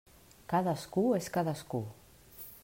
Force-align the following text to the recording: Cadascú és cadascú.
Cadascú 0.53 1.03
és 1.19 1.29
cadascú. 1.37 1.83